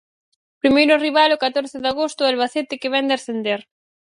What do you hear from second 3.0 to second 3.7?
de ascender.